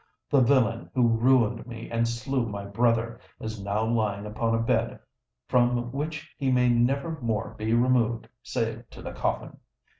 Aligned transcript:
The 0.31 0.39
villain 0.41 0.89
who 0.95 1.07
ruined 1.07 1.67
me 1.67 1.87
and 1.91 2.07
slew 2.07 2.47
my 2.49 2.65
brother, 2.65 3.19
is 3.39 3.61
now 3.63 3.85
lying 3.85 4.25
upon 4.25 4.55
a 4.55 4.59
bed 4.59 4.99
from 5.47 5.91
which 5.91 6.33
he 6.39 6.51
may 6.51 6.69
never 6.69 7.21
more 7.21 7.53
be 7.55 7.75
removed 7.75 8.27
save 8.41 8.89
to 8.89 9.03
the 9.03 9.11
coffin. 9.11 9.59